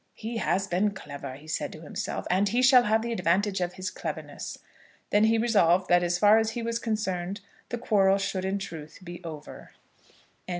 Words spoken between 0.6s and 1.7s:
been clever," he